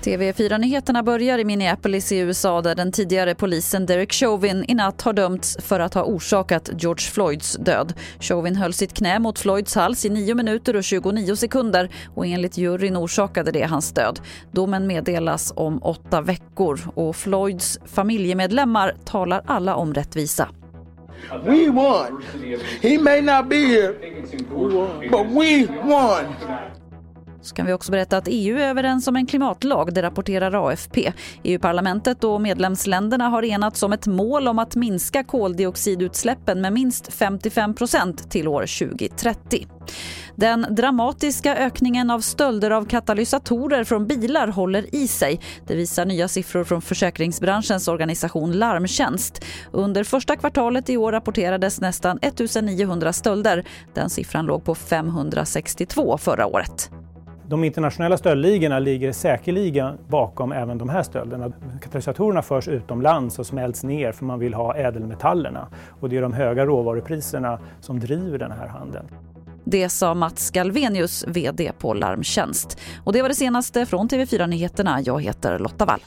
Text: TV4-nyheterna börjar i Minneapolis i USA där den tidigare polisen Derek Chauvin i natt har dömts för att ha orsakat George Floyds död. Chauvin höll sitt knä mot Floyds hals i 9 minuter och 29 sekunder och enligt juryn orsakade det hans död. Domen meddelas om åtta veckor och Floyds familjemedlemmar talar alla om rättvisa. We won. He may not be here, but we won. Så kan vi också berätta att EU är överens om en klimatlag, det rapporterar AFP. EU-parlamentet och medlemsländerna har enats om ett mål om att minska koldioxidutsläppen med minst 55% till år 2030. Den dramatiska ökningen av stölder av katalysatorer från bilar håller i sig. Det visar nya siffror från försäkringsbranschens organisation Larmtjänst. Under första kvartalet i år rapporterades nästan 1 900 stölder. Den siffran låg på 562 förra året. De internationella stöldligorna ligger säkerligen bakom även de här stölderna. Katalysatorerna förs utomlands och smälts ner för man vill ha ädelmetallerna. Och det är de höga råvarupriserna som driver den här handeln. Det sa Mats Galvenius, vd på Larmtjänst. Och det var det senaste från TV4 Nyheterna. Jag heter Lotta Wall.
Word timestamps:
TV4-nyheterna 0.00 1.02
börjar 1.02 1.38
i 1.38 1.44
Minneapolis 1.44 2.12
i 2.12 2.18
USA 2.18 2.62
där 2.62 2.74
den 2.74 2.92
tidigare 2.92 3.34
polisen 3.34 3.86
Derek 3.86 4.12
Chauvin 4.12 4.64
i 4.68 4.74
natt 4.74 5.02
har 5.02 5.12
dömts 5.12 5.56
för 5.60 5.80
att 5.80 5.94
ha 5.94 6.02
orsakat 6.02 6.70
George 6.78 7.10
Floyds 7.10 7.56
död. 7.60 7.92
Chauvin 8.20 8.56
höll 8.56 8.72
sitt 8.72 8.92
knä 8.92 9.18
mot 9.18 9.38
Floyds 9.38 9.74
hals 9.74 10.04
i 10.04 10.08
9 10.08 10.34
minuter 10.34 10.76
och 10.76 10.84
29 10.84 11.36
sekunder 11.36 11.90
och 12.14 12.26
enligt 12.26 12.58
juryn 12.58 12.96
orsakade 12.96 13.50
det 13.50 13.62
hans 13.62 13.92
död. 13.92 14.20
Domen 14.52 14.86
meddelas 14.86 15.52
om 15.56 15.82
åtta 15.82 16.20
veckor 16.20 16.80
och 16.94 17.16
Floyds 17.16 17.78
familjemedlemmar 17.84 18.96
talar 19.04 19.42
alla 19.46 19.74
om 19.74 19.94
rättvisa. 19.94 20.48
We 21.44 21.68
won. 21.68 22.22
He 22.82 22.98
may 22.98 23.20
not 23.20 23.48
be 23.48 23.56
here, 23.56 23.94
but 25.10 25.26
we 25.26 25.66
won. 25.82 26.34
Så 27.42 27.54
kan 27.54 27.66
vi 27.66 27.72
också 27.72 27.92
berätta 27.92 28.16
att 28.16 28.28
EU 28.28 28.58
är 28.58 28.68
överens 28.68 29.08
om 29.08 29.16
en 29.16 29.26
klimatlag, 29.26 29.94
det 29.94 30.02
rapporterar 30.02 30.68
AFP. 30.68 31.12
EU-parlamentet 31.42 32.24
och 32.24 32.40
medlemsländerna 32.40 33.28
har 33.28 33.42
enats 33.42 33.82
om 33.82 33.92
ett 33.92 34.06
mål 34.06 34.48
om 34.48 34.58
att 34.58 34.76
minska 34.76 35.24
koldioxidutsläppen 35.24 36.60
med 36.60 36.72
minst 36.72 37.10
55% 37.10 38.28
till 38.28 38.48
år 38.48 38.88
2030. 38.88 39.66
Den 40.36 40.66
dramatiska 40.70 41.56
ökningen 41.56 42.10
av 42.10 42.20
stölder 42.20 42.70
av 42.70 42.84
katalysatorer 42.84 43.84
från 43.84 44.06
bilar 44.06 44.48
håller 44.48 44.94
i 44.94 45.08
sig. 45.08 45.40
Det 45.66 45.74
visar 45.74 46.04
nya 46.04 46.28
siffror 46.28 46.64
från 46.64 46.82
försäkringsbranschens 46.82 47.88
organisation 47.88 48.52
Larmtjänst. 48.52 49.44
Under 49.72 50.04
första 50.04 50.36
kvartalet 50.36 50.90
i 50.90 50.96
år 50.96 51.12
rapporterades 51.12 51.80
nästan 51.80 52.18
1 52.22 52.40
900 52.62 53.12
stölder. 53.12 53.64
Den 53.94 54.10
siffran 54.10 54.46
låg 54.46 54.64
på 54.64 54.74
562 54.74 56.18
förra 56.18 56.46
året. 56.46 56.90
De 57.50 57.64
internationella 57.64 58.18
stöldligorna 58.18 58.78
ligger 58.78 59.12
säkerligen 59.12 59.98
bakom 60.08 60.52
även 60.52 60.78
de 60.78 60.88
här 60.88 61.02
stölderna. 61.02 61.52
Katalysatorerna 61.82 62.42
förs 62.42 62.68
utomlands 62.68 63.38
och 63.38 63.46
smälts 63.46 63.84
ner 63.84 64.12
för 64.12 64.24
man 64.24 64.38
vill 64.38 64.54
ha 64.54 64.76
ädelmetallerna. 64.76 65.68
Och 66.00 66.08
det 66.08 66.16
är 66.16 66.22
de 66.22 66.32
höga 66.32 66.66
råvarupriserna 66.66 67.58
som 67.80 68.00
driver 68.00 68.38
den 68.38 68.50
här 68.50 68.66
handeln. 68.66 69.08
Det 69.70 69.88
sa 69.88 70.14
Mats 70.14 70.50
Galvenius, 70.50 71.24
vd 71.28 71.72
på 71.78 71.94
Larmtjänst. 71.94 72.78
Och 73.04 73.12
det 73.12 73.22
var 73.22 73.28
det 73.28 73.34
senaste 73.34 73.86
från 73.86 74.08
TV4 74.08 74.46
Nyheterna. 74.46 75.00
Jag 75.00 75.22
heter 75.22 75.58
Lotta 75.58 75.84
Wall. 75.84 76.00